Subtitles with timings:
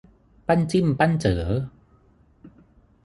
[0.47, 1.45] ปั้นจิ้มปั้นเจ๋อ